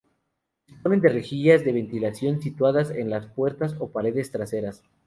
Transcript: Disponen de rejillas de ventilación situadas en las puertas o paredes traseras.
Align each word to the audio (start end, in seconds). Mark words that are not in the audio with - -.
Disponen 0.67 0.99
de 0.99 1.09
rejillas 1.09 1.63
de 1.63 1.73
ventilación 1.73 2.41
situadas 2.41 2.89
en 2.89 3.11
las 3.11 3.27
puertas 3.27 3.75
o 3.79 3.91
paredes 3.91 4.31
traseras. 4.31 4.83